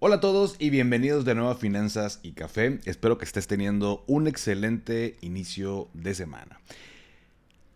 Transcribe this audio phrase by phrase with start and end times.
[0.00, 2.78] Hola a todos y bienvenidos de nuevo a Finanzas y Café.
[2.84, 6.60] Espero que estés teniendo un excelente inicio de semana.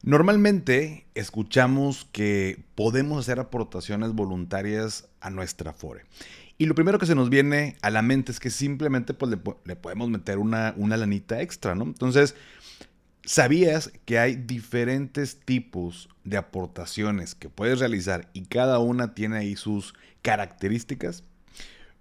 [0.05, 6.05] Normalmente escuchamos que podemos hacer aportaciones voluntarias a nuestra FORE.
[6.59, 9.75] Y lo primero que se nos viene a la mente es que simplemente pues, le,
[9.75, 11.83] podemos meter una, una lanita extra, ¿no?
[11.87, 12.37] Entonces,
[13.25, 19.57] ¿sabías que hay diferentes tipos de aportaciones que puedes realizar y cada una tiene ahí
[19.57, 21.25] sus características?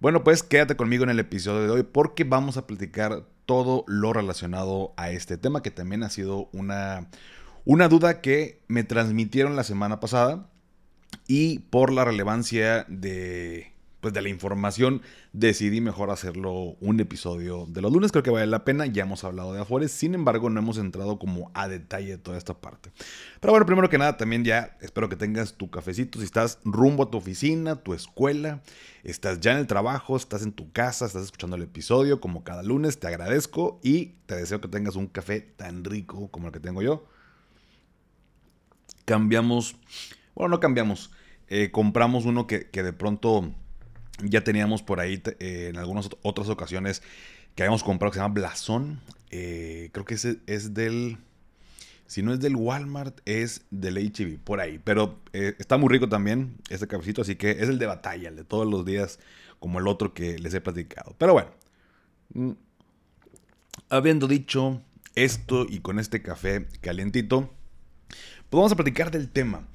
[0.02, 4.12] Bueno, pues quédate conmigo en el episodio de hoy porque vamos a platicar todo lo
[4.12, 7.06] relacionado a este tema que también ha sido una,
[7.64, 10.48] una duda que me transmitieron la semana pasada
[11.28, 13.71] y por la relevancia de,
[14.02, 15.00] pues de la información,
[15.32, 18.10] decidí mejor hacerlo un episodio de los lunes.
[18.10, 18.84] Creo que vale la pena.
[18.86, 19.92] Ya hemos hablado de Afores.
[19.92, 22.90] Sin embargo, no hemos entrado como a detalle toda esta parte.
[23.38, 26.18] Pero bueno, primero que nada, también ya espero que tengas tu cafecito.
[26.18, 28.60] Si estás rumbo a tu oficina, tu escuela,
[29.04, 32.64] estás ya en el trabajo, estás en tu casa, estás escuchando el episodio como cada
[32.64, 36.58] lunes, te agradezco y te deseo que tengas un café tan rico como el que
[36.58, 37.06] tengo yo.
[39.04, 39.76] Cambiamos,
[40.34, 41.12] bueno, no cambiamos.
[41.46, 43.52] Eh, compramos uno que, que de pronto
[44.20, 47.02] ya teníamos por ahí eh, en algunas otras ocasiones
[47.54, 49.00] que habíamos comprado que se llama Blasón.
[49.30, 51.18] Eh, creo que ese es del.
[52.06, 54.78] Si no es del Walmart, es del HB, por ahí.
[54.84, 58.36] Pero eh, está muy rico también este cafecito, así que es el de batalla, el
[58.36, 59.18] de todos los días,
[59.58, 61.14] como el otro que les he platicado.
[61.16, 61.50] Pero bueno,
[62.34, 62.50] mm,
[63.88, 64.82] habiendo dicho
[65.14, 67.50] esto y con este café calientito,
[68.08, 69.66] pues vamos a platicar del tema.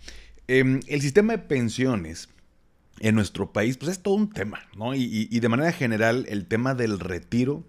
[0.47, 2.29] Em, el sistema de pensiones
[2.99, 4.95] en nuestro país, pues es todo un tema, ¿no?
[4.95, 7.63] Y, de manera general, el tema del retiro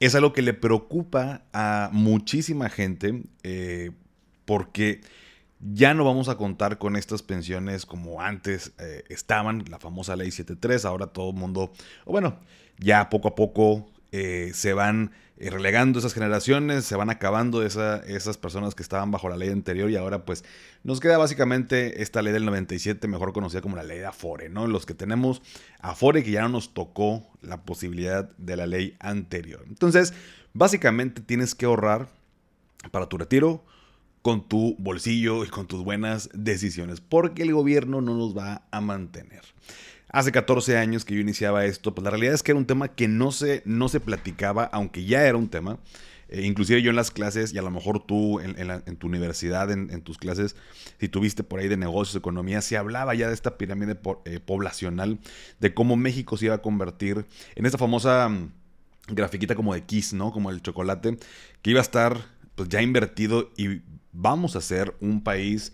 [0.00, 3.92] es algo que le preocupa a muchísima gente eh,
[4.44, 5.00] porque
[5.60, 10.30] ya no vamos a contar con estas pensiones como antes eh, estaban, la famosa ley
[10.30, 11.72] 73, ahora todo el mundo,
[12.04, 12.38] bueno,
[12.78, 18.36] ya poco a poco eh, se van eh, relegando esas generaciones, se van acabando esas
[18.36, 20.44] personas que estaban bajo la ley anterior y ahora pues
[20.84, 24.66] nos queda básicamente esta ley del 97, mejor conocida como la ley de Afore, ¿no?
[24.66, 25.40] Los que tenemos
[25.80, 29.64] Afore que ya no nos tocó la posibilidad de la ley anterior.
[29.66, 30.12] Entonces,
[30.52, 32.08] básicamente tienes que ahorrar
[32.90, 33.64] para tu retiro
[34.20, 38.80] con tu bolsillo y con tus buenas decisiones, porque el gobierno no nos va a
[38.80, 39.42] mantener
[40.12, 42.88] hace 14 años que yo iniciaba esto, pues la realidad es que era un tema
[42.88, 45.78] que no se, no se platicaba, aunque ya era un tema.
[46.28, 50.02] Eh, inclusive yo en las clases, y a lo mejor tú en, tu universidad, en,
[50.02, 50.54] tus clases,
[51.00, 55.18] si tuviste por ahí de negocios, economía, se hablaba ya de esta pirámide eh, poblacional,
[55.60, 58.50] de cómo México se iba a convertir en esta famosa mm,
[59.08, 60.30] grafiquita como de Kiss, ¿no?
[60.30, 61.18] Como el chocolate,
[61.62, 62.18] que iba a estar
[62.54, 63.80] pues ya invertido y
[64.12, 65.72] vamos a ser un país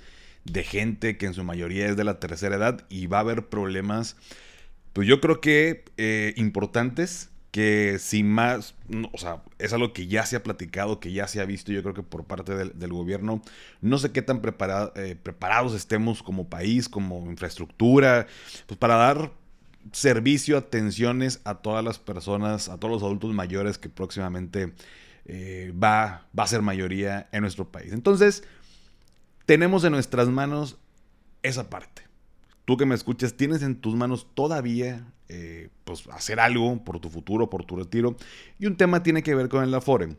[0.50, 3.48] de gente que en su mayoría es de la tercera edad y va a haber
[3.48, 4.16] problemas,
[4.92, 8.75] pues yo creo que eh, importantes que sin más,
[9.12, 11.82] o sea, es algo que ya se ha platicado, que ya se ha visto, yo
[11.82, 13.42] creo que por parte del, gobierno,
[13.81, 14.42] no sé qué tan
[14.94, 18.26] eh, preparados estemos como país, como infraestructura,
[18.66, 19.32] pues para dar
[19.92, 24.75] servicio, atenciones a todas las personas, a todos los adultos mayores que próximamente
[25.25, 27.92] eh, va, va a ser mayoría en nuestro país.
[27.92, 28.44] Entonces,
[29.48, 30.76] tenemos en nuestras manos
[31.42, 32.03] esa parte.
[32.66, 37.09] Tú que me escuchas, tienes en tus manos todavía eh, pues hacer algo por tu
[37.09, 38.14] futuro, por tu retiro.
[38.58, 40.19] Y un tema tiene que ver con el Afore.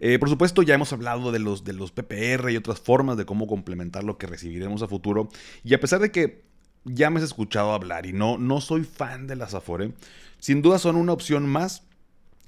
[0.00, 3.26] Eh, por supuesto, ya hemos hablado de los, de los PPR y otras formas de
[3.26, 5.28] cómo complementar lo que recibiremos a futuro.
[5.62, 6.44] Y a pesar de que
[6.84, 9.92] ya me has escuchado hablar y no, no soy fan de las Afore,
[10.38, 11.82] sin duda son una opción más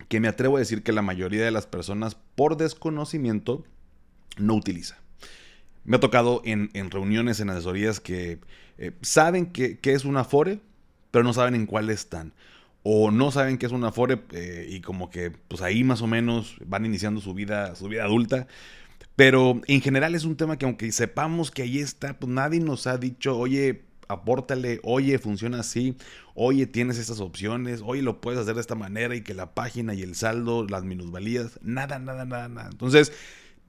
[0.08, 3.62] que me atrevo a decir que la mayoría de las personas por desconocimiento
[4.38, 5.02] no utiliza.
[5.86, 8.40] Me ha tocado en, reuniones, en asesorías que
[8.76, 10.60] eh, saben que, es una Afore,
[11.12, 12.34] pero no saben en cuál están.
[12.82, 16.06] O no saben que es una Afore eh, y como que pues ahí más o
[16.06, 18.48] menos van iniciando su vida, su vida adulta.
[19.14, 22.86] Pero en general es un tema que aunque sepamos que ahí está, pues nadie nos
[22.86, 25.96] ha dicho, oye, apórtale, oye, funciona así,
[26.34, 29.94] oye, tienes estas opciones, oye, lo puedes hacer de esta manera y que la página
[29.94, 32.68] y el saldo, las minusvalías, nada, nada, nada, nada.
[32.70, 33.12] Entonces,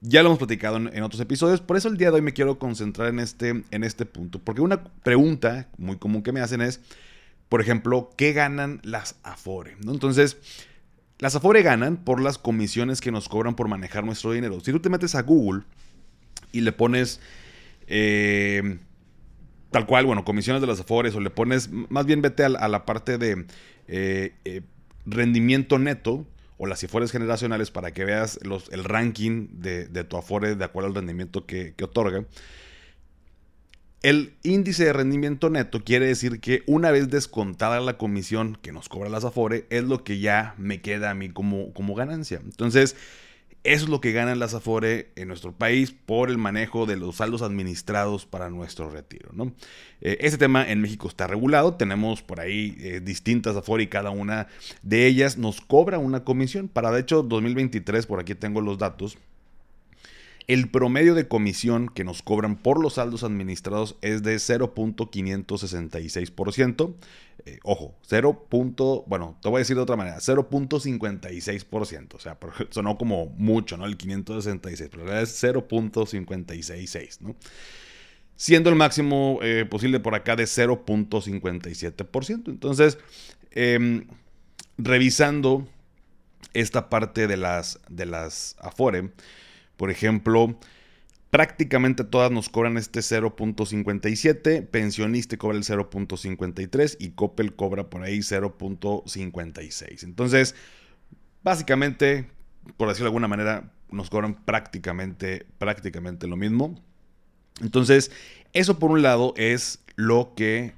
[0.00, 2.58] ya lo hemos platicado en, otros episodios, por eso el día de hoy me quiero
[2.58, 4.38] concentrar en este, en este punto.
[4.38, 6.80] Porque una pregunta muy común que me hacen es,
[7.48, 9.76] por ejemplo, ¿qué ganan las Afore?
[9.86, 10.36] Entonces,
[11.18, 14.60] las Afore ganan por las comisiones que nos cobran por manejar nuestro dinero.
[14.60, 15.62] Si tú te metes a Google
[16.52, 17.20] y le pones
[17.88, 18.78] eh,
[19.70, 22.86] tal cual, bueno, comisiones de las Afores o le pones, más bien vete a, la
[22.86, 23.46] parte de
[23.88, 24.62] eh, eh,
[25.06, 26.26] rendimiento neto
[26.58, 30.88] o las Afores generacionales para que veas los, el ranking de, tu Afore de acuerdo
[30.88, 32.24] al rendimiento que, que otorga.
[34.02, 38.88] El índice de rendimiento neto quiere decir que una vez descontada la comisión que nos
[38.88, 42.40] cobra las Afore, es lo que ya me queda a mí como, como ganancia.
[42.44, 42.96] Entonces,
[43.64, 47.16] eso es lo que ganan las Afore en nuestro país por el manejo de los
[47.16, 49.30] saldos administrados para nuestro retiro.
[49.32, 49.52] ¿no?
[50.00, 54.10] Eh, este tema en México está regulado, tenemos por ahí eh, distintas Afore y cada
[54.10, 54.48] una
[54.82, 56.68] de ellas nos cobra una comisión.
[56.68, 59.18] Para de hecho 2023, por aquí tengo los datos,
[60.48, 66.94] el promedio de comisión que nos cobran por los saldos administrados es de 0.566%.
[67.44, 68.46] Eh, ojo, 0.
[69.06, 72.14] bueno, te voy a decir de otra manera, 0.56%.
[72.14, 72.38] O sea,
[72.70, 73.84] sonó como mucho, ¿no?
[73.84, 77.36] El 566, pero es 0.566, ¿no?
[78.34, 82.48] Siendo el máximo eh, posible por acá de 0.57%.
[82.48, 82.96] Entonces,
[83.50, 84.06] em,
[84.78, 85.68] revisando
[86.54, 89.10] esta parte de las, de las Afore,
[89.78, 90.58] por ejemplo,
[91.30, 98.18] prácticamente todas nos cobran este 0.57, pensionista cobra el 0.53 y Coppel cobra por ahí
[98.18, 100.02] 0.56.
[100.02, 100.56] Entonces,
[101.42, 102.28] básicamente,
[102.76, 106.82] por decirlo de alguna manera, nos cobran prácticamente, prácticamente lo mismo.
[107.60, 108.10] Entonces,
[108.52, 110.74] eso por un lado es lo que,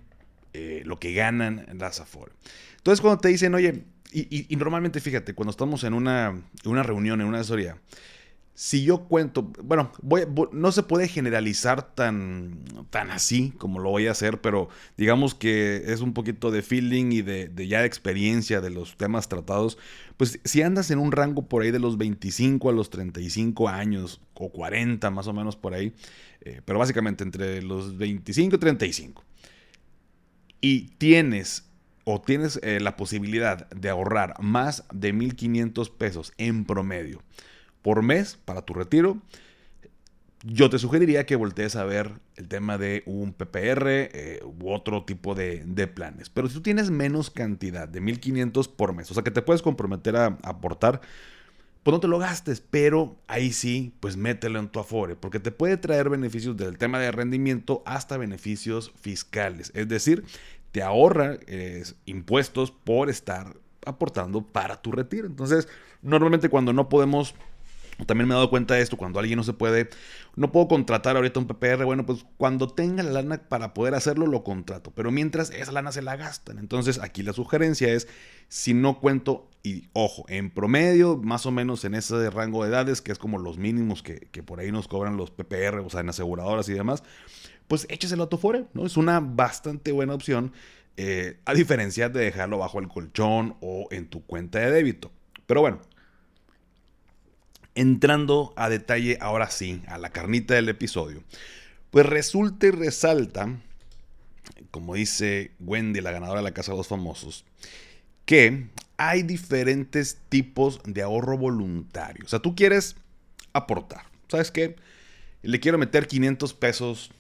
[0.52, 2.32] eh, lo que ganan las Afore.
[2.76, 7.28] Entonces, cuando te dicen, oye, y, normalmente fíjate, cuando estamos en una, una reunión, en
[7.28, 7.78] una asesoría,
[8.60, 9.90] si yo cuento, bueno,
[10.52, 14.68] no se puede generalizar tan, tan así como lo voy a hacer, pero
[14.98, 19.78] digamos que es un poquito de feeling y de, ya experiencia de los temas tratados.
[20.18, 24.20] Pues si andas en un rango por ahí de los 25 a los 35 años
[24.34, 25.94] o 40 más o menos por ahí,
[26.42, 29.24] eh, pero básicamente entre los 25 y 35,
[30.60, 31.64] y tienes
[32.04, 37.22] o tienes eh, la posibilidad de ahorrar más de 1.500 pesos en promedio,
[37.82, 39.18] por mes para tu retiro,
[40.42, 45.04] yo te sugeriría que voltees a ver el tema de un PPR eh, u otro
[45.04, 46.30] tipo de, planes.
[46.30, 49.62] Pero si tú tienes menos cantidad de 1500 por mes, o sea que te puedes
[49.62, 51.02] comprometer a, aportar,
[51.82, 55.50] pues no te lo gastes, pero ahí sí, pues mételo en tu Afore, porque te
[55.50, 59.72] puede traer beneficios del tema de rendimiento hasta beneficios fiscales.
[59.74, 60.24] Es decir,
[60.72, 65.26] te ahorra eh, impuestos por estar aportando para tu retiro.
[65.26, 65.68] Entonces,
[66.02, 67.34] normalmente cuando no podemos
[68.06, 69.90] también me he dado cuenta de esto, cuando alguien no se puede,
[70.36, 74.26] no puedo contratar ahorita un PPR, bueno, pues cuando tenga la lana para poder hacerlo,
[74.26, 76.58] lo contrato, pero mientras esa lana se la gastan.
[76.58, 78.08] Entonces aquí la sugerencia es,
[78.48, 83.02] si no cuento, y ojo, en promedio, más o menos en ese rango de edades,
[83.02, 86.08] que es como los mínimos que, por ahí nos cobran los PPR, o sea, en
[86.08, 87.02] aseguradoras y demás,
[87.68, 88.86] pues écheselo a tu fuera, ¿no?
[88.86, 90.52] Es una bastante buena opción,
[90.96, 95.12] eh, a diferencia de dejarlo bajo el colchón o en tu cuenta de débito.
[95.46, 95.80] Pero bueno,
[97.80, 101.22] entrando a detalle ahora sí, a la carnita del episodio,
[101.90, 103.58] pues resulta y resalta,
[104.70, 107.46] como dice Wendy, la ganadora de la Casa de los Famosos,
[108.26, 108.66] que
[108.98, 112.26] hay diferentes tipos de ahorro voluntario.
[112.26, 112.96] O sea, tú quieres
[113.54, 114.02] aportar.
[114.28, 114.76] ¿Sabes qué?
[115.40, 117.10] Le quiero meter 500 pesos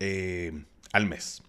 [0.00, 1.42] eh, al mes.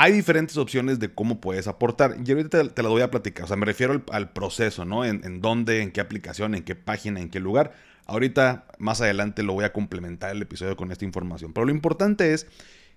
[0.00, 2.16] Hay diferentes opciones de cómo puedes aportar.
[2.24, 3.44] Y ahorita te, te las voy a platicar.
[3.44, 5.04] O sea, me refiero al, proceso, ¿no?
[5.04, 7.74] En, dónde, en qué aplicación, en qué página, en qué lugar.
[8.06, 11.52] Ahorita, más adelante, lo voy a complementar el episodio con esta información.
[11.52, 12.46] Pero lo importante es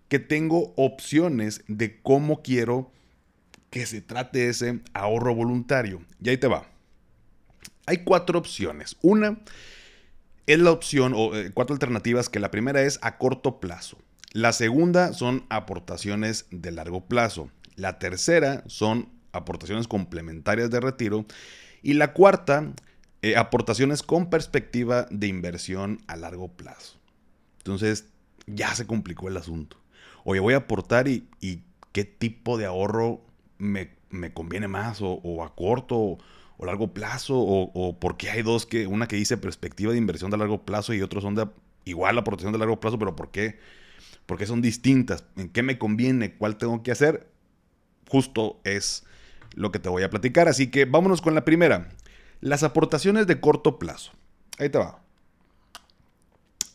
[0.09, 2.91] que tengo opciones de cómo quiero
[3.71, 6.03] que se trate ese ahorro voluntario.
[6.21, 6.67] Y ahí te va.
[7.87, 8.95] Hay cuatro opciones.
[9.01, 9.39] Una
[10.45, 13.97] es la opción, o eh, cuatro alternativas, que la primera es a corto plazo.
[14.33, 17.49] La segunda son aportaciones de largo plazo.
[17.75, 21.25] La tercera son aportaciones complementarias de retiro.
[21.83, 22.71] Y la cuarta,
[23.21, 26.97] eh, aportaciones con perspectiva de inversión a largo plazo.
[27.57, 28.07] Entonces,
[28.47, 29.77] ya se complicó el asunto.
[30.23, 31.27] Oye, voy a aportar y,
[31.91, 33.21] qué tipo de ahorro
[33.57, 33.89] me,
[34.33, 38.87] conviene más, o, a corto o, largo plazo, o, o por qué hay dos que,
[38.87, 41.47] una que dice perspectiva de inversión de largo plazo y otros son de
[41.83, 43.59] igual aportación de largo plazo, pero por qué
[44.25, 45.23] porque son distintas.
[45.35, 46.35] ¿En qué me conviene?
[46.35, 47.27] ¿Cuál tengo que hacer?
[48.09, 49.03] Justo es
[49.53, 50.47] lo que te voy a platicar.
[50.47, 51.89] Así que vámonos con la primera.
[52.39, 54.11] Las aportaciones de corto plazo.
[54.57, 55.01] Ahí te va.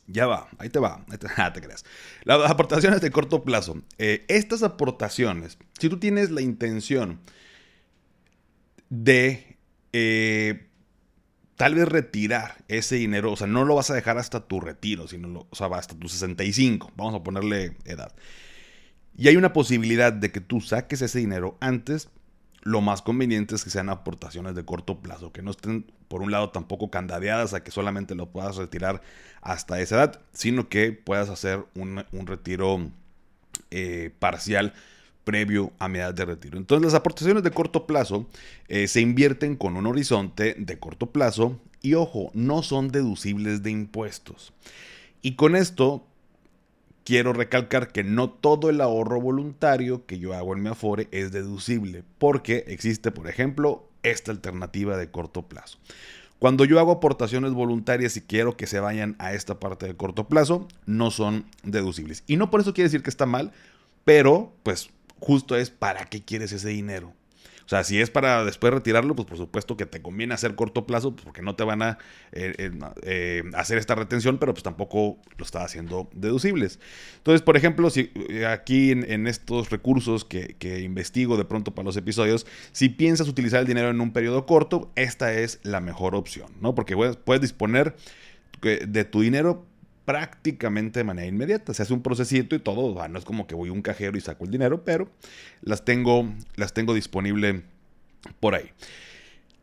[0.06, 1.04] Ya va, ahí te va.
[1.36, 1.84] Ah, te creas.
[2.24, 3.82] Las aportaciones de corto plazo.
[3.98, 7.20] Eh, estas aportaciones, si tú tienes la intención
[8.88, 9.56] de
[9.92, 10.65] eh,
[11.56, 15.08] tal vez retirar ese dinero, o sea, no lo vas a dejar hasta tu retiro,
[15.08, 18.12] sino lo, o sea, hasta tus 65, vamos a ponerle edad.
[19.16, 22.10] Y hay una posibilidad de que tú saques ese dinero antes.
[22.62, 26.30] Lo más conveniente es que sean aportaciones de corto plazo, que no estén, por un
[26.30, 29.00] lado, tampoco candadeadas a que solamente lo puedas retirar
[29.40, 32.90] hasta esa edad, sino que puedas hacer un, retiro
[33.70, 34.74] eh, parcial
[35.26, 36.56] previo a edad de retiro.
[36.56, 38.26] Entonces las aportaciones de corto plazo
[38.68, 43.72] eh, se invierten con un horizonte de corto plazo y ojo, no son deducibles de
[43.72, 44.52] impuestos.
[45.22, 46.06] Y con esto
[47.02, 51.32] quiero recalcar que no todo el ahorro voluntario que yo hago en mi Afore es
[51.32, 55.78] deducible, porque existe, por ejemplo, esta alternativa de corto plazo.
[56.38, 60.28] Cuando yo hago aportaciones voluntarias y quiero que se vayan a esta parte de corto
[60.28, 62.22] plazo, no son deducibles.
[62.28, 63.52] Y no por eso quiere decir que está mal,
[64.04, 67.14] pero pues justo es para qué quieres ese dinero.
[67.66, 70.86] O sea, si es para después retirarlo, pues por supuesto que te conviene hacer corto
[70.86, 71.98] plazo, pues, porque no te van a
[72.30, 72.70] eh, eh,
[73.02, 76.78] eh, hacer esta retención, pero pues tampoco lo está haciendo deducibles.
[77.16, 78.12] Entonces, por ejemplo, si
[78.48, 83.66] aquí en, estos recursos que, investigo de pronto para los episodios, si piensas utilizar el
[83.66, 86.76] dinero en un periodo corto, esta es la mejor opción, ¿no?
[86.76, 87.96] Porque puedes disponer
[88.62, 89.66] de tu dinero
[90.06, 91.74] prácticamente de manera inmediata.
[91.74, 93.06] Se hace un procesito y todo.
[93.08, 95.10] no es como que voy a un cajero y saco el dinero, pero
[95.60, 97.64] las tengo, las tengo disponible
[98.40, 98.70] por ahí.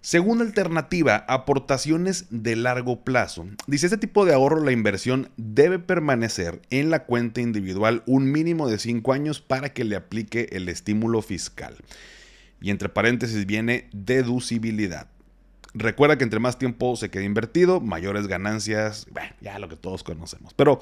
[0.01, 3.47] Segunda alternativa, aportaciones de largo plazo.
[3.67, 8.67] Dice, este tipo de ahorro, la inversión debe permanecer en la cuenta individual un mínimo
[8.67, 11.77] de 5 años para que le aplique el estímulo fiscal.
[12.59, 15.07] Y entre paréntesis viene deducibilidad.
[15.73, 19.07] Recuerda que entre más tiempo se quede invertido, mayores ganancias,
[19.41, 20.53] ya lo que todos conocemos.
[20.53, 20.79] Pero,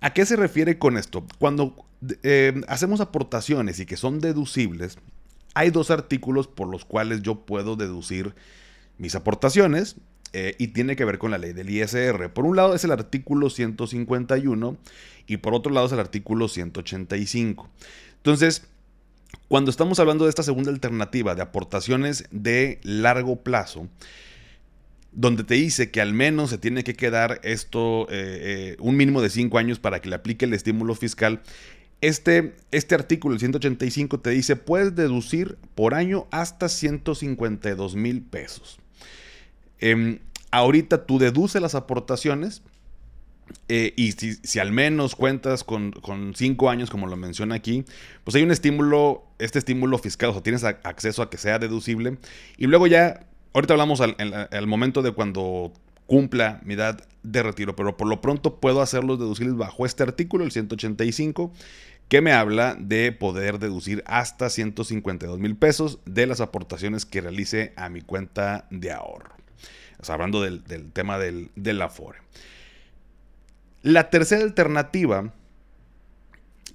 [0.00, 1.24] ¿a qué se refiere con esto?
[1.38, 1.86] Cuando
[2.22, 4.98] eh, hacemos aportaciones y que son deducibles,
[5.54, 8.34] hay dos artículos por los cuales yo puedo deducir
[8.98, 9.96] mis aportaciones
[10.32, 12.32] eh, y tiene que ver con la ley del ISR.
[12.32, 14.76] Por un lado es el artículo 151
[15.26, 17.70] y por otro lado es el artículo 185.
[18.16, 18.66] Entonces,
[19.48, 23.88] cuando estamos hablando de esta segunda alternativa de aportaciones de largo plazo,
[25.12, 29.22] donde te dice que al menos se tiene que quedar esto eh, eh, un mínimo
[29.22, 31.42] de 5 años para que le aplique el estímulo fiscal,
[32.02, 38.78] este, este artículo, el 185, te dice puedes deducir por año hasta 152 mil pesos.
[39.78, 40.18] Em,
[40.50, 42.62] ahorita tú deduces las aportaciones,
[43.68, 45.92] eh, y si, al menos cuentas con,
[46.34, 47.84] cinco años, como lo menciona aquí,
[48.24, 52.18] pues hay un estímulo, este estímulo fiscal, o sea, tienes acceso a que sea deducible.
[52.56, 55.72] Y luego ya, ahorita hablamos al, momento de cuando
[56.06, 60.44] cumpla mi edad de retiro, pero por lo pronto puedo hacerlos deducibles bajo este artículo,
[60.44, 61.52] el 185,
[62.08, 67.72] que me habla de poder deducir hasta 152 mil pesos de las aportaciones que realice
[67.76, 69.34] a mi cuenta de ahorro.
[69.98, 70.62] O sea, hablando del,
[70.92, 72.18] tema del, del Afore.
[73.86, 75.32] La tercera alternativa,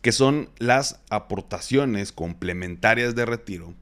[0.02, 3.74] que son las aportaciones complementarias de retiro,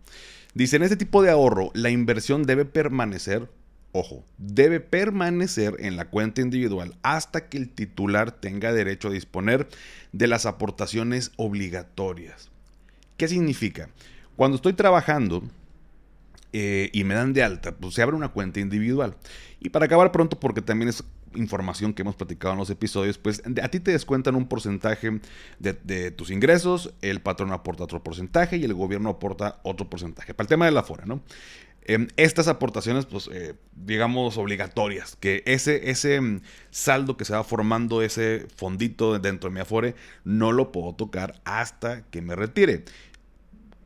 [0.55, 3.47] dice, en este tipo de ahorro, la inversión debe permanecer,
[3.91, 9.67] ojo, debe permanecer en la cuenta individual hasta que el titular tenga derecho a disponer
[10.11, 12.49] de las aportaciones obligatorias.
[13.15, 13.89] ¿Qué significa?
[14.37, 15.43] Cuando estoy trabajando,
[16.51, 19.15] eh, y me dan de alta, pues se abre una cuenta individual.
[19.59, 21.03] Y para acabar pronto, porque también es
[21.35, 25.19] información que hemos platicado en los episodios, pues a ti te descuentan un porcentaje
[25.59, 30.33] de, tus ingresos, el patrón aporta otro porcentaje y el gobierno aporta otro porcentaje.
[30.33, 31.21] Para el tema de la ¿no?
[31.83, 37.43] Em, estas aportaciones, pues, eh, digamos, obligatorias, que ese, ese mm, saldo que se va
[37.43, 42.85] formando, ese fondito dentro de mi Afore, no lo puedo tocar hasta que me retire.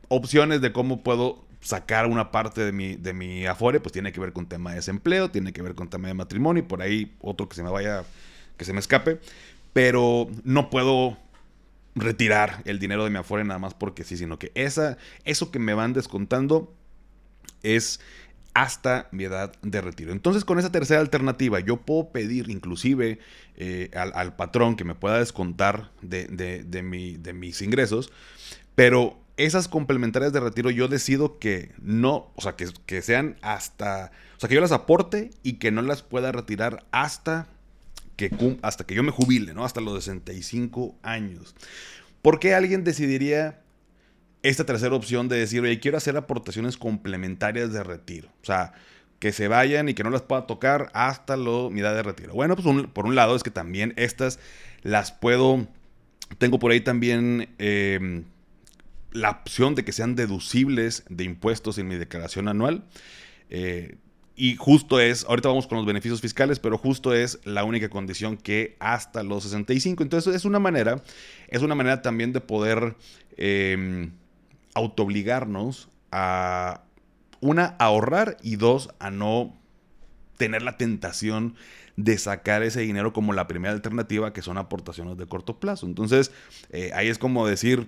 [0.08, 4.20] Opciones de cómo puedo sacar una parte de mi, de mi afore, pues tiene que
[4.20, 7.16] ver con tema de desempleo, tiene que ver con tema de matrimonio y por ahí
[7.20, 8.04] otro que se me vaya,
[8.58, 9.18] que se me escape.
[9.72, 11.16] Pero no puedo
[11.94, 15.58] retirar el dinero de mi afore nada más porque sí, sino que esa, eso que
[15.58, 16.74] me van descontando
[17.62, 17.98] es
[18.52, 20.12] hasta mi edad de retiro.
[20.12, 23.18] Entonces, con esa tercera alternativa, yo puedo pedir inclusive
[23.56, 28.12] eh, al, patrón que me pueda descontar de, de, mi, de mis ingresos,
[28.74, 34.40] pero esas complementarias de retiro yo decido que no, o sea, que, sean hasta, o
[34.40, 37.48] sea, que yo las aporte y que no las pueda retirar hasta
[38.16, 38.30] que,
[38.62, 39.64] hasta que yo me jubile, ¿no?
[39.64, 41.54] Hasta los 65 años.
[42.22, 43.60] ¿Por qué alguien decidiría
[44.42, 48.28] esta tercera opción de decir, oye, quiero hacer aportaciones complementarias de retiro?
[48.40, 48.72] O sea,
[49.18, 52.34] que se vayan y que no las pueda tocar hasta la mi edad de retiro.
[52.34, 54.38] Bueno, pues por un lado es que también estas
[54.82, 55.66] las puedo,
[56.38, 57.48] tengo por ahí también...
[57.58, 58.22] Eh,
[59.14, 62.84] la opción de que sean deducibles de impuestos en mi declaración anual.
[63.48, 63.96] Eh,
[64.36, 68.36] y justo es, ahorita vamos con los beneficios fiscales, pero justo es la única condición
[68.36, 70.02] que hasta los 65.
[70.02, 71.02] Entonces es una manera,
[71.48, 72.96] es una manera también de poder
[73.36, 74.10] eh,
[74.74, 76.82] autoobligarnos a,
[77.40, 79.56] una, ahorrar y dos, a no
[80.36, 81.54] tener la tentación
[81.96, 85.86] de sacar ese dinero como la primera alternativa, que son aportaciones de corto plazo.
[85.86, 86.32] Entonces,
[86.70, 87.86] eh, ahí es como decir,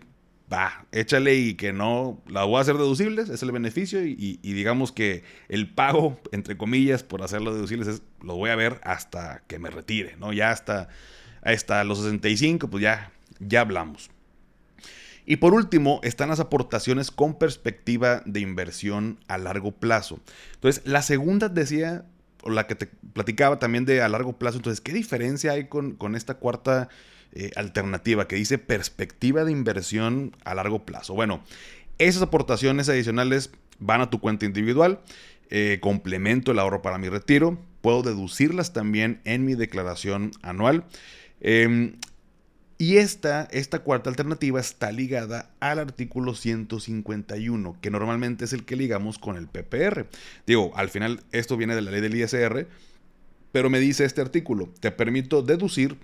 [0.53, 4.93] va, échale y que no, la voy a hacer deducibles, es el beneficio y, digamos
[4.93, 9.59] que el pago, entre comillas, por hacerlo deducibles, es, lo voy a ver hasta que
[9.59, 10.33] me retire, ¿no?
[10.33, 10.88] Ya hasta,
[11.43, 14.11] hasta los 65, pues ya, ya hablamos.
[15.29, 20.21] Y por último, están las aportaciones con perspectiva de inversión a largo plazo.
[20.55, 22.05] Entonces, la segunda decía,
[22.43, 25.97] o la que te platicaba también de a largo plazo, entonces, ¿qué diferencia hay con,
[25.97, 26.88] con esta cuarta
[27.38, 31.12] eh, alternativa que dice perspectiva de inversión a largo plazo.
[31.12, 31.43] Bueno,
[31.99, 35.00] esas aportaciones adicionales van a tu cuenta individual,
[35.50, 40.85] eh, complemento el ahorro para mi retiro, puedo deducirlas también en mi declaración anual.
[41.43, 41.97] Em,
[42.78, 48.76] y esta, esta cuarta alternativa está ligada al artículo 151, que normalmente es el que
[48.76, 50.07] ligamos con el PPR.
[50.47, 52.66] Digo, al final esto viene de la ley del ISR,
[53.52, 55.99] pero me dice este artículo, te permito deducir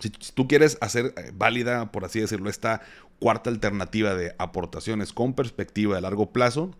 [0.00, 2.80] si, tú quieres hacer eh, válida, por así decirlo, esta
[3.18, 6.70] cuarta alternativa de aportaciones con perspectiva de largo plazo,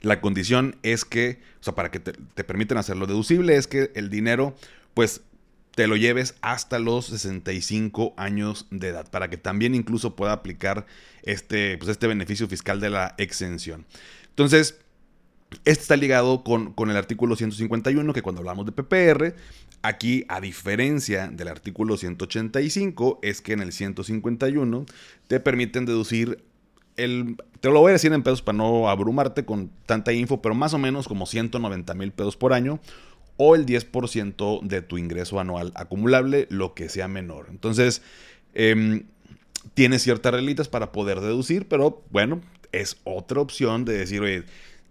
[0.00, 3.90] la condición es que, o sea, para que te, te permiten hacerlo deducible, es que
[3.94, 4.54] el dinero,
[4.92, 5.22] pues,
[5.74, 10.86] te lo lleves hasta los 65 años de edad, para que también incluso pueda aplicar
[11.22, 13.86] este, pues, este beneficio fiscal de la exención.
[14.28, 14.78] Entonces,
[15.64, 19.34] este está ligado con, con, el artículo 151, que cuando hablamos de PPR,
[19.82, 24.86] aquí, a diferencia del artículo 185, es que en el 151
[25.26, 26.42] te permiten deducir
[26.96, 27.36] el...
[27.60, 30.74] Te lo voy a decir en pesos para no abrumarte con tanta info, pero más
[30.74, 32.80] o menos como 190 mil pesos por año
[33.36, 37.46] o el 10% de tu ingreso anual acumulable, lo que sea menor.
[37.50, 38.02] Entonces,
[38.54, 39.04] eh,
[39.74, 42.40] tienes ciertas reglitas para poder deducir, pero bueno,
[42.72, 44.44] es otra opción de decir, oye,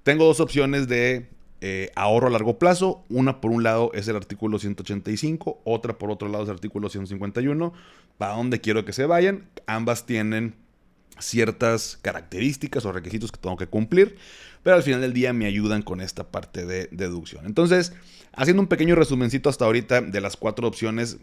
[0.04, 1.28] tengo dos opciones de
[1.62, 3.04] eh, ahorro a largo plazo.
[3.10, 6.90] Una por un lado es el artículo 185, otra por otro lado es el artículo
[6.90, 7.74] 151.
[8.18, 9.48] ¿Para dónde quiero que se vayan?
[9.66, 10.56] Ambas tienen
[11.20, 14.18] ciertas características o requisitos que tengo que cumplir,
[14.62, 17.46] pero al final del día me ayudan con esta parte de deducción.
[17.46, 17.94] Entonces,
[18.34, 21.18] haciendo un pequeño resumencito hasta ahorita de las cuatro opciones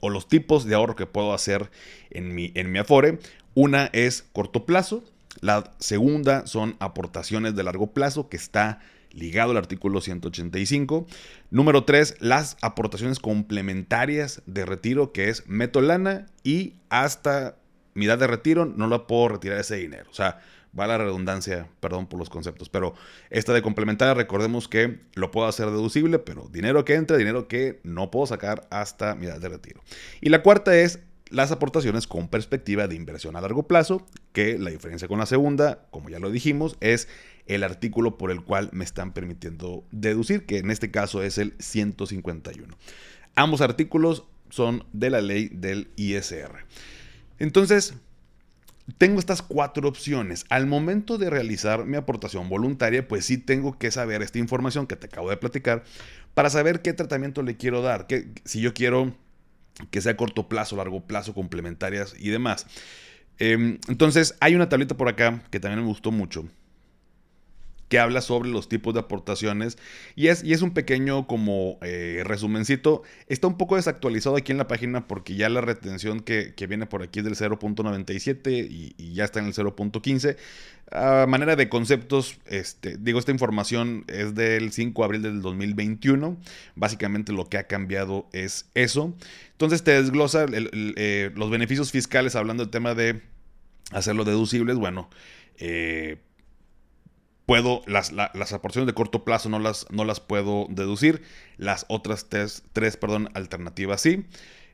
[0.00, 1.70] o los tipos de ahorro que puedo hacer
[2.10, 3.18] en mi, en mi Afore,
[3.54, 5.04] una es corto plazo,
[5.40, 8.80] la segunda son aportaciones de largo plazo, que está
[9.12, 11.06] ligado al artículo 185.
[11.50, 17.56] Número 3, las aportaciones complementarias de retiro, que es metolana y hasta
[17.94, 20.08] mi edad de retiro no la puedo retirar ese dinero.
[20.10, 20.40] O sea,
[20.78, 22.94] va la redundancia, perdón por los conceptos, pero
[23.30, 27.80] esta de complementaria, recordemos que lo puedo hacer deducible, pero dinero que entra, dinero que
[27.84, 29.82] no puedo sacar hasta mi edad de retiro.
[30.20, 31.00] Y la cuarta es
[31.32, 35.86] las aportaciones con perspectiva de inversión a largo plazo, que la diferencia con la segunda,
[35.90, 37.08] como ya lo dijimos, es
[37.46, 41.54] el artículo por el cual me están permitiendo deducir, que en este caso es el
[41.58, 42.76] 151.
[43.34, 46.66] Ambos artículos son de la ley del ISR.
[47.38, 47.94] Entonces,
[48.98, 50.44] tengo estas cuatro opciones.
[50.50, 54.96] Al momento de realizar mi aportación voluntaria, pues sí tengo que saber esta información que
[54.96, 55.84] te acabo de platicar
[56.34, 58.06] para saber qué tratamiento le quiero dar.
[58.06, 59.14] Que, si yo quiero
[59.90, 62.66] que sea corto plazo, largo plazo, complementarias y demás.
[63.38, 66.46] Em, entonces, hay una tablita por acá que también me gustó mucho,
[67.92, 69.76] que habla sobre los tipos de aportaciones
[70.16, 73.02] y es, y es un pequeño como eh, resumencito.
[73.26, 77.02] Está un poco desactualizado aquí en la página porque ya la retención que, viene por
[77.02, 80.38] aquí es del 0.97 y, ya está en el 0.15.
[80.90, 86.38] A manera de conceptos, este, digo, esta información es del 5 de abril del 2021.
[86.74, 89.14] Básicamente lo que ha cambiado es eso.
[89.50, 93.20] Entonces te desglosa eh, los beneficios fiscales hablando del tema de
[93.90, 94.78] hacerlo deducibles.
[94.78, 95.10] Bueno,
[95.58, 96.16] eh,
[97.46, 101.22] puedo, las, las, aportaciones de corto plazo no las, no las puedo deducir,
[101.56, 104.26] las otras tres, tres perdón, alternativas sí.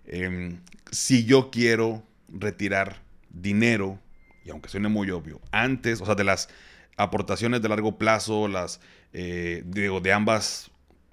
[0.07, 3.99] Em, si yo quiero retirar dinero,
[4.45, 6.49] y aunque suene muy obvio, antes, o sea, de las
[6.97, 8.81] aportaciones de largo plazo, las,
[9.13, 10.71] eh, digo, de ambas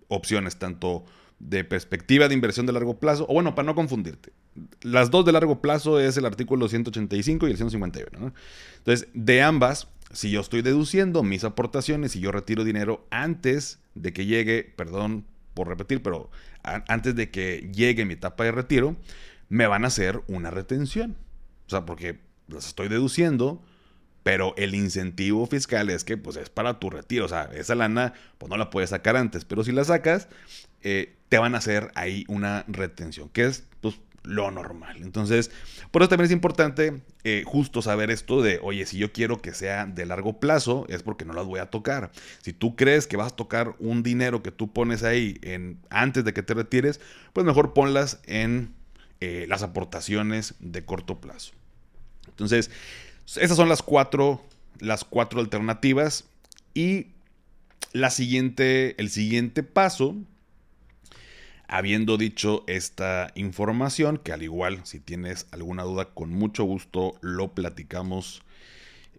[0.07, 1.05] opciones, tanto
[1.39, 4.31] de perspectiva de inversión de largo plazo, o bueno, para no confundirte,
[4.81, 8.33] las dos de largo plazo es el artículo 185 y el 151.
[8.77, 14.13] Entonces, de ambas, si yo estoy deduciendo mis aportaciones y yo retiro dinero antes de
[14.13, 16.29] que llegue, perdón por repetir, pero
[16.63, 18.95] antes de que llegue mi etapa de retiro,
[19.49, 21.15] me van a hacer una retención.
[21.67, 23.63] O sea, porque las estoy deduciendo,
[24.23, 28.13] pero el incentivo fiscal es que pues es para tu retiro, o sea, esa lana
[28.37, 30.27] pues no la puedes sacar antes, pero si la sacas,
[30.81, 34.97] eh, te van a hacer ahí una retención, que es pues lo normal.
[35.01, 35.51] Entonces,
[35.91, 39.53] por eso también es importante eh, justo saber esto de, oye, si yo quiero que
[39.53, 42.11] sea de largo plazo, es porque no las voy a tocar.
[42.41, 46.23] Si tú crees que vas a tocar un dinero que tú pones ahí en, antes
[46.25, 46.99] de que te retires,
[47.33, 48.73] pues mejor ponlas en
[49.21, 51.53] eh, las aportaciones de corto plazo.
[52.27, 52.71] Entonces,
[53.35, 54.41] esas son las cuatro,
[54.79, 56.25] las cuatro alternativas.
[56.73, 57.07] Y
[57.93, 60.15] la siguiente, el siguiente paso,
[61.67, 67.53] habiendo dicho esta información, que al igual si tienes alguna duda, con mucho gusto lo
[67.53, 68.41] platicamos.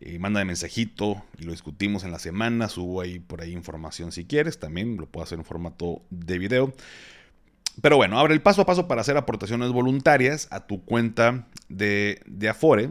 [0.00, 2.68] Eh, manda de mensajito y lo discutimos en la semana.
[2.68, 4.58] Subo ahí por ahí información si quieres.
[4.58, 6.74] También lo puedo hacer en formato de video.
[7.80, 12.20] Pero bueno, abre el paso a paso para hacer aportaciones voluntarias a tu cuenta de,
[12.26, 12.90] de Afore.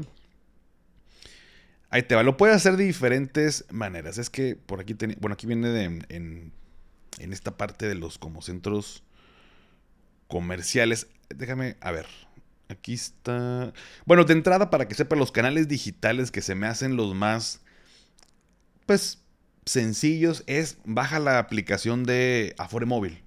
[1.90, 2.24] Ahí te va.
[2.24, 4.18] Lo puedes hacer de diferentes maneras.
[4.18, 6.52] Es que por aquí, bueno, aquí viene de, en,
[7.20, 9.04] en, esta parte de los como centros
[10.28, 11.08] comerciales.
[11.30, 12.08] Déjame, a ver.
[12.68, 13.74] Aquí está.
[14.06, 17.62] Bueno, de entrada, para que sepa, los canales digitales que se me hacen los más,
[18.86, 19.22] pues,
[19.66, 23.24] sencillos es baja la aplicación de Afore Móvil.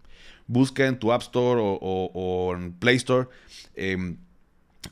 [0.47, 3.29] Busca en tu App Store o, en Play Store.
[3.75, 4.19] Em,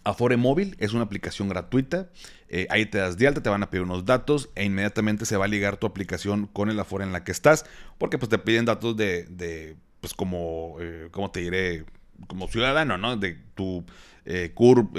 [0.05, 2.11] Afore Móvil es una aplicación gratuita.
[2.49, 5.37] Eh, ahí te das de alta, te van a pedir unos datos e inmediatamente se
[5.37, 7.65] va a ligar tu aplicación con el Afore en la que estás.
[7.99, 11.85] Porque pues te piden datos de, pues como, eh, ¿cómo te diré?
[12.29, 13.17] Como ciudadano, ¿no?
[13.17, 13.85] De tu
[14.25, 14.97] eh, CURP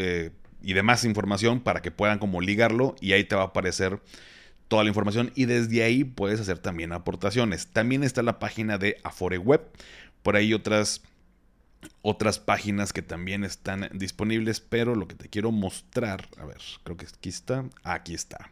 [0.61, 4.01] y demás información para que puedan como ligarlo y ahí te va a aparecer
[4.67, 7.67] toda la información y desde ahí puedes hacer también aportaciones.
[7.67, 9.61] También está la página de Afore Web.
[10.23, 11.03] Por ahí otras
[12.01, 16.97] otras páginas que también están disponibles, pero lo que te quiero mostrar, a ver, creo
[16.97, 18.49] que aquí está, aquí está.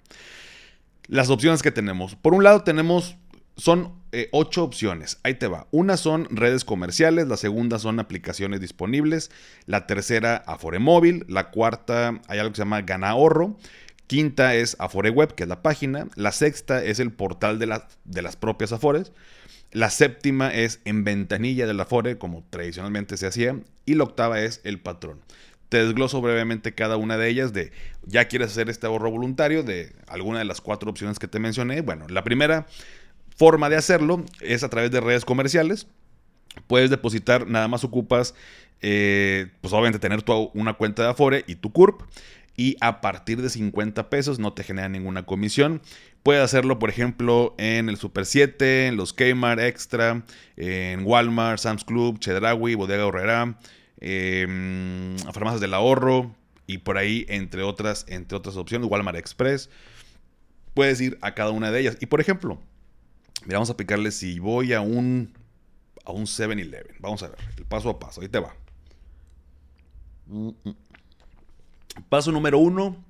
[1.07, 2.15] Las opciones que tenemos.
[2.15, 3.17] Por un lado tenemos,
[3.57, 5.67] son eh, ocho opciones, ahí te va.
[5.71, 9.31] Una son redes comerciales, la segunda son aplicaciones disponibles,
[9.65, 13.57] la tercera Afore Móvil, la cuarta hay algo que se llama Gana Ahorro,
[14.07, 18.21] quinta es Afore Web, que es la página, la sexta es el portal de, de
[18.21, 19.11] las propias Afores,
[19.75, 23.59] la séptima es en ventanilla del Afore, como tradicionalmente se hacía.
[23.85, 25.19] Y la octava es el patrón.
[25.67, 27.73] Te desgloso brevemente cada una de ellas de,
[28.05, 31.81] ya quieres hacer este ahorro voluntario de alguna de las cuatro opciones que te mencioné.
[31.81, 32.67] Bueno, la primera
[33.35, 35.87] forma de hacerlo es a través de redes comerciales.
[36.67, 38.33] Puedes depositar, nada más ocupas,
[38.81, 42.01] eh, pues obviamente tener tu, una cuenta de Afore y tu CURP
[42.57, 45.81] y a partir de 50 pesos no te genera ninguna comisión.
[46.23, 50.23] Puedes hacerlo, por ejemplo, en el Super 7, en los Kmart Extra,
[50.57, 53.57] en Walmart, Sam's Club, Chedraui, Bodega Horrera,
[53.99, 56.35] eh, Farmacias del Ahorro
[56.67, 59.69] y por ahí, entre otras, entre otras opciones, Walmart Express.
[60.73, 61.97] Puedes ir a cada una de ellas.
[61.99, 62.59] Y por ejemplo,
[63.53, 65.33] vamos a aplicarle si voy a un
[66.05, 66.97] a un 7-Eleven.
[66.99, 68.21] Vamos a ver, el paso a paso.
[68.21, 68.55] Ahí te va.
[72.09, 73.03] Paso número uno.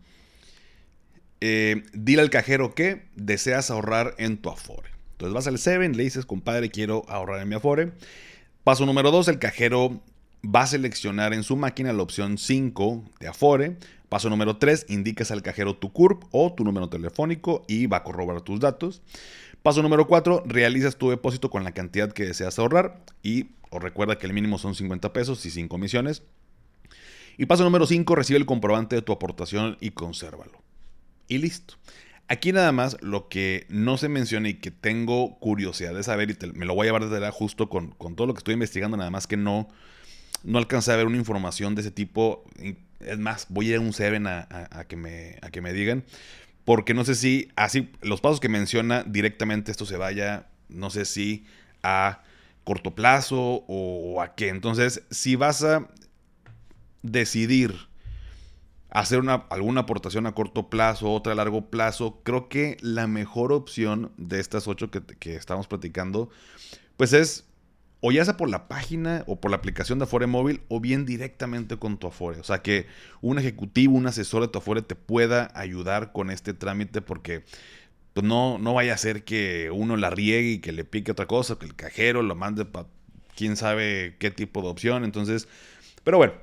[1.42, 4.90] Eh, dile al cajero que deseas ahorrar en tu Afore.
[5.12, 7.92] Entonces vas al 7, le dices, compadre, quiero ahorrar en mi Afore.
[8.64, 10.02] Paso número 2, el cajero
[10.44, 13.78] va a seleccionar en su máquina la opción 5 de Afore.
[14.10, 18.04] Paso número 3, indicas al cajero tu CURP o tu número telefónico y va a
[18.04, 19.02] corroborar tus datos.
[19.66, 24.20] Paso número 4, realizas tu depósito con la cantidad que deseas ahorrar y os recuerda
[24.20, 26.22] que el mínimo son 50 pesos y sin comisiones.
[27.36, 30.62] Y paso número 5, recibe el comprobante de tu aportación y consérvalo.
[31.28, 31.78] Y listo.
[32.28, 36.38] Aquí nada más lo que no se menciona y que tengo curiosidad de saber y
[36.54, 39.10] me lo voy a llevar desde la justo con, todo lo que estoy investigando, nada
[39.10, 39.68] más que no,
[40.44, 42.44] no alcancé a ver una información de ese tipo.
[43.00, 46.04] Es más, voy a ir a un Seven a, que, me, a que me digan.
[46.66, 51.06] Porque no sé si así, los pasos que menciona directamente esto se vaya, no sé
[51.06, 51.46] si
[51.84, 52.24] a
[52.64, 54.50] corto plazo o a qué.
[54.50, 55.88] Entonces, si vas a
[57.04, 57.76] decidir
[58.90, 63.52] hacer una, alguna aportación a corto plazo, otra a largo plazo, creo que la mejor
[63.52, 66.30] opción de estas ocho que, que estamos platicando,
[66.98, 67.45] pues es
[68.08, 71.08] o ya sea por la página o por la aplicación de Afore Móvil o bien
[71.08, 72.40] directamente con tu Afore.
[72.40, 72.86] O sea, que
[73.20, 77.46] un ejecutivo, un asesor de tu Afore te pueda ayudar con este trámite porque
[78.14, 81.26] pues no, no vaya a ser que uno la riegue y que le pique otra
[81.26, 82.88] cosa, que el cajero lo mande para
[83.36, 85.04] quién sabe qué tipo de opción.
[85.04, 85.48] Entonces,
[86.04, 86.34] pero bueno,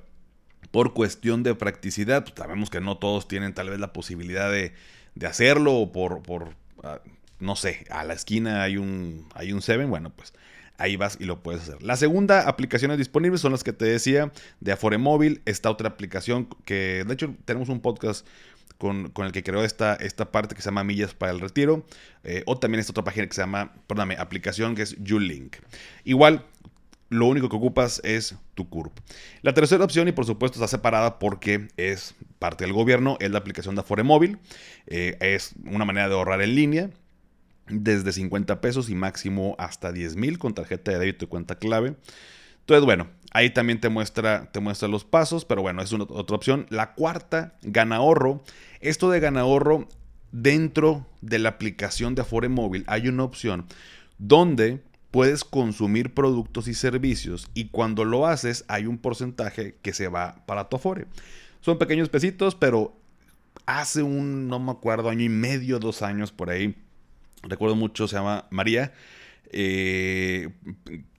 [0.72, 4.74] por cuestión de practicidad, pues, sabemos que no todos tienen tal vez la posibilidad de,
[5.24, 7.00] hacerlo o por, por ah,
[7.38, 10.32] no sé, a la esquina hay un, hay un Seven, bueno, pues
[10.78, 11.82] ahí vas y lo puedes hacer.
[11.82, 16.48] La segunda aplicaciones disponibles son las que te decía de Afore Móvil, esta otra aplicación
[16.64, 18.26] que de hecho tenemos un podcast
[18.78, 21.86] con, el que creó esta, esta parte que se llama Millas para el Retiro.
[22.24, 25.56] Eh, o también esta otra página que se llama, perdóname, aplicación que es YouLink.
[26.02, 26.44] Igual,
[27.08, 28.92] lo único que ocupas es tu CURP.
[29.42, 33.38] La tercera opción, y por supuesto está separada porque es parte del gobierno, es la
[33.38, 34.38] aplicación de Afore Móvil.
[34.88, 36.90] Eh, es una manera de ahorrar en línea
[37.68, 41.96] desde 50 pesos y máximo hasta 10 mil con tarjeta de débito y cuenta clave.
[42.60, 46.66] Entonces, bueno, ahí también te muestra, te muestra los pasos, pero bueno, es otra opción.
[46.70, 48.42] La cuarta, gana ahorro.
[48.80, 49.88] Esto de gana ahorro,
[50.32, 53.66] dentro de la aplicación de Afore Móvil hay una opción
[54.18, 60.08] donde puedes consumir productos y servicios y cuando lo haces hay un porcentaje que se
[60.08, 61.06] va para tu Afore.
[61.60, 62.96] Son pequeños pesitos, pero
[63.66, 66.74] hace un, no me acuerdo, año y medio, dos años por ahí,
[67.42, 68.92] recuerdo mucho, se llama María,
[69.50, 70.48] eh,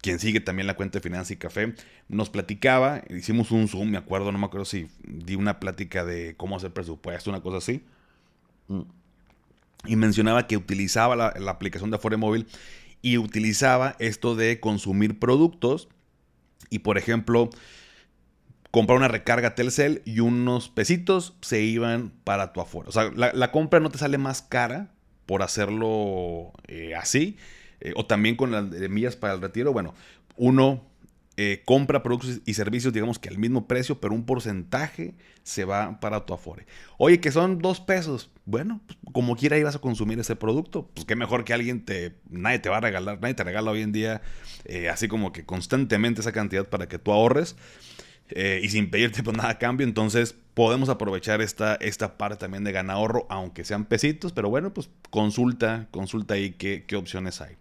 [0.02, 1.76] quien sigue también la cuenta de Finanza y Café,
[2.10, 6.36] nos platicaba, hicimos un Zoom, me acuerdo, no me acuerdo si di una plática de
[6.36, 7.84] cómo hacer presupuesto, una cosa así.
[9.86, 12.48] Y mencionaba que utilizaba la, la aplicación de Afore Móvil
[13.02, 15.90] y utilizaba esto de consumir productos
[16.70, 17.50] y, por ejemplo,
[18.74, 22.90] comprar una recarga Telcel y unos pesitos se iban para tu Afore.
[22.90, 24.90] O sea, la, compra no te sale más cara
[25.26, 27.38] por hacerlo eh, así.
[27.82, 29.74] Eh, o también con las millas para el retiro.
[29.74, 29.94] Bueno,
[30.38, 30.86] uno
[31.36, 36.00] eh, compra productos y servicios, digamos que al mismo precio, pero un porcentaje se va
[36.00, 36.66] para tu Afore.
[36.98, 38.32] Oye, que son dos pesos.
[38.46, 40.90] Bueno, pues, como quiera ibas a consumir ese producto.
[40.94, 42.16] Pues qué mejor que alguien te.
[42.30, 44.22] Nadie te va a regalar, nadie te regala hoy en día
[44.90, 47.56] así como que constantemente esa cantidad para que tú ahorres.
[48.36, 49.86] Y sin pedirte pues nada a cambio.
[49.86, 54.32] Entonces podemos aprovechar esta, esta parte también de gana ahorro, aunque sean pesitos.
[54.34, 57.56] Pero bueno, pues consulta, consulta ahí qué, qué opciones hay.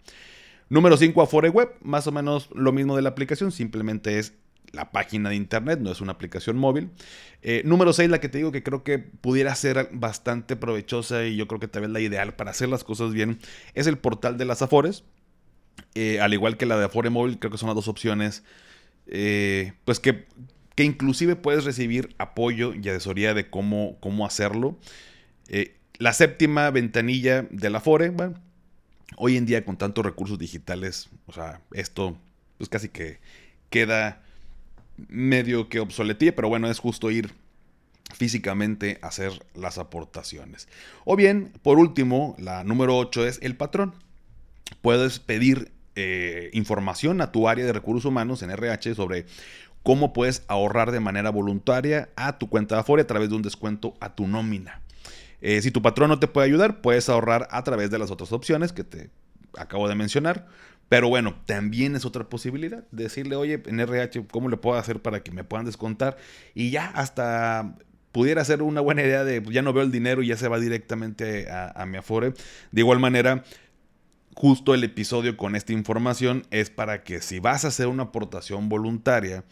[0.69, 4.35] Número 5, Afore Web, más o menos lo mismo de la aplicación, simplemente es
[4.73, 6.91] la página de internet, no es una aplicación móvil.
[7.43, 11.37] Eh, número 6, la que te digo que creo que pudiera ser bastante provechosa y
[11.37, 13.39] yo creo que tal vez la ideal para hacer las cosas bien,
[13.75, 15.05] es el portal de las Afores.
[15.95, 18.45] Eh, al igual que la de Afore Móvil, creo que son las dos opciones,
[19.07, 20.27] eh, pues que,
[20.75, 24.79] que, inclusive puedes recibir apoyo y asesoría de cómo, cómo hacerlo.
[25.99, 28.35] la séptima ventanilla de la Afore, bueno,
[29.17, 32.17] hoy en día con tantos recursos digitales, o sea, esto
[32.59, 33.19] pues casi que
[33.71, 34.23] queda
[35.09, 37.33] medio que obsoletía, pero bueno, es justo ir
[38.15, 40.69] físicamente a hacer las aportaciones.
[41.05, 43.95] O bien, por último, la número 8 es el patrón.
[44.81, 49.27] Puedes pedir eh, información a tu área de recursos humanos en RH sobre
[49.83, 53.43] cómo puedes ahorrar de manera voluntaria a tu cuenta de Afore a través de un
[53.43, 54.81] descuento a tu nómina.
[55.41, 58.33] Eh, si tu patrón no te puede ayudar, puedes ahorrar a través de las otras
[58.33, 59.11] opciones que te
[59.59, 60.47] acabo de mencionar.
[60.89, 62.85] Pero bueno, también es otra posibilidad.
[62.91, 66.17] Decirle, oye, en RH, ¿cómo le puedo hacer para que me puedan descontar?
[66.55, 67.77] Y ya hasta
[68.13, 70.61] pudiera ser una buena idea de, ya no veo el dinero y ya se va
[70.61, 72.35] directamente a, a mi Afore.
[72.71, 73.43] De igual manera,
[74.35, 78.69] justo el episodio con esta información es para que si vas a hacer una aportación
[78.69, 79.45] voluntaria,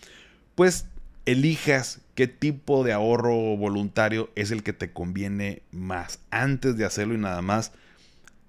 [0.61, 0.85] pues
[1.25, 7.15] elijas qué tipo de ahorro voluntario es el que te conviene más antes de hacerlo
[7.15, 7.73] y nada más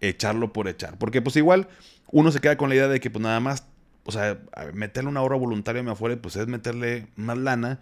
[0.01, 0.97] echarlo por echar.
[0.97, 1.69] Porque pues igual
[2.11, 3.65] uno se queda con la idea de que pues nada más,
[4.03, 4.41] o sea,
[4.73, 7.79] meterle un ahorro voluntario a mi afuera pues es meterle más lana.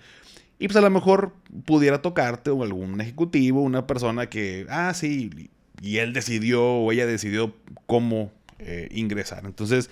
[0.59, 1.33] Y pues a lo mejor
[1.65, 5.49] pudiera tocarte o algún ejecutivo, una persona que, ah, sí,
[5.81, 7.55] y él decidió o ella decidió
[7.87, 9.43] cómo eh, ingresar.
[9.45, 9.89] Entonces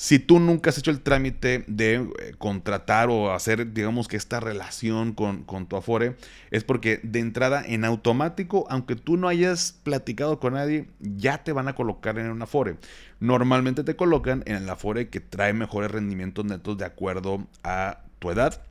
[0.00, 4.40] Si tú nunca has hecho el trámite de eh, contratar o hacer, digamos que esta
[4.40, 6.16] relación con, con, tu Afore,
[6.50, 11.52] es porque de entrada en automático, aunque tú no hayas platicado con nadie, ya te
[11.52, 12.78] van a colocar en un Afore.
[13.18, 18.30] Normalmente te colocan en el Afore que trae mejores rendimientos netos de acuerdo a tu
[18.30, 18.62] edad.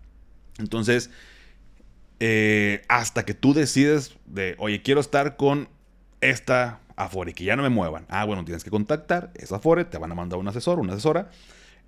[0.58, 1.12] Entonces,
[2.20, 5.70] eh, hasta que tú decides de, oye, quiero estar con
[6.22, 8.06] esta Afore, que ya no me muevan.
[8.10, 11.30] Ah, bueno, tienes que contactar esa Afore, te van a mandar un asesor, una asesora.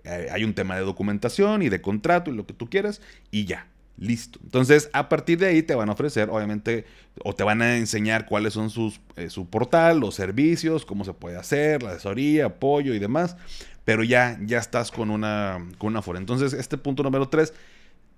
[0.04, 3.46] Eh, hay un tema de documentación y de contrato y lo que tú quieras, y
[3.46, 4.40] ya, listo.
[4.42, 6.86] Entonces, a partir de ahí te van a ofrecer, obviamente,
[7.26, 11.14] o te van a enseñar cuáles son sus, eh, su portal, los servicios, cómo se
[11.14, 13.36] puede hacer, la asesoría, apoyo y demás.
[13.84, 16.20] Pero ya, ya estás con una, con una Afore.
[16.20, 17.54] Entonces, este punto número 3,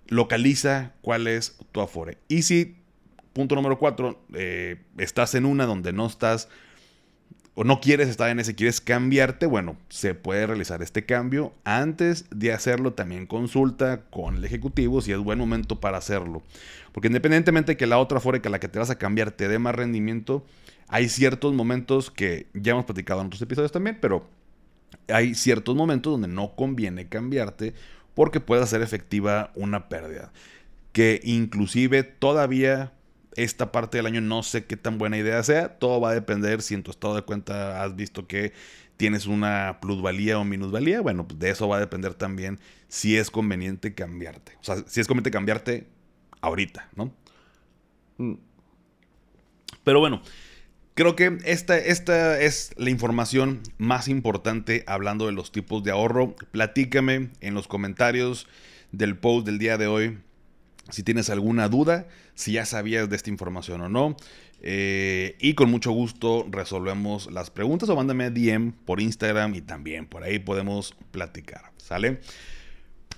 [0.10, 2.19] localiza cuál es tu Afore.
[2.27, 2.77] Y si,
[3.34, 6.49] punto número 4, eh, estás en una donde no estás
[7.56, 11.54] o no quieres estar en ese, quieres cambiarte, bueno, se puede realizar este cambio.
[11.63, 16.42] Antes de hacerlo, también consulta con el ejecutivo si es buen momento para hacerlo.
[16.92, 19.48] Porque independientemente de que la otra fuera que la que te vas a cambiar te
[19.48, 20.44] dé más rendimiento,
[20.88, 24.28] hay ciertos momentos que ya hemos platicado en otros episodios también, pero
[25.08, 27.74] hay ciertos momentos donde no conviene cambiarte
[28.16, 30.32] porque puede hacer efectiva una pérdida.
[30.92, 32.94] Que inclusive todavía
[33.36, 35.80] esta parte del año no sé qué tan buena idea sea.
[35.80, 38.54] Todo va a depender si en tu estado de cuenta has visto que
[38.98, 41.02] tienes una plusvalía o minusvalía.
[41.02, 44.54] Bueno, pues de eso va a depender también si es conveniente cambiarte.
[44.62, 45.88] O sea, si es conveniente cambiarte
[46.41, 47.13] ahorita, ¿no?
[48.17, 48.36] Mm.
[49.84, 50.22] Pero bueno,
[50.93, 56.36] creo que esta, esta es la información más importante hablando de los tipos de ahorro.
[56.52, 58.48] Platícame en los comentarios
[58.91, 60.19] del post del día de hoy
[60.89, 64.17] si tienes alguna duda, si ya sabías de esta información o no.
[64.65, 70.08] Eh, y con mucho gusto resolvemos las preguntas o mándame DM por Instagram y también
[70.08, 71.72] por ahí podemos platicar.
[71.78, 72.22] ¿Sale?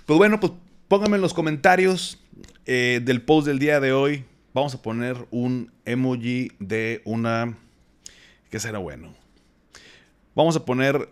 [0.06, 0.52] Pues bueno, pues
[0.88, 2.18] pónganme en los comentarios
[2.66, 4.24] eh, del post del día de hoy.
[4.54, 7.56] Vamos a poner un emoji de una...
[8.50, 9.14] ¿Qué será bueno?
[10.34, 11.08] Vamos a poner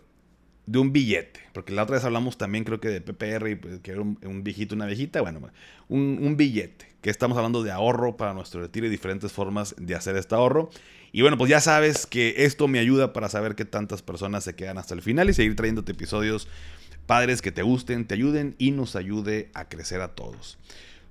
[0.67, 1.41] de un billete.
[1.53, 4.45] Porque la otra vez hablamos también, creo que de PPR, y pues, que era un,
[4.45, 5.21] viejito, una viejita.
[5.21, 5.41] Bueno,
[5.89, 6.87] un, un, billete.
[7.01, 10.71] Que estamos hablando de ahorro para nuestro retiro y diferentes formas de hacer este ahorro.
[11.13, 14.57] Y bueno, pues ya sabes que esto me ayuda para saber que tantas personas se
[14.57, 16.49] quedan hasta el final y seguir trayéndote episodios
[17.07, 20.59] padres que te gusten, te ayuden y nos ayude a crecer a todos.